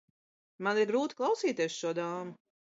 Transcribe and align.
Man 0.67 0.79
ir 0.85 0.89
grūti 0.93 1.19
klausīties 1.21 1.79
šo 1.79 1.95
dāmu. 2.03 2.37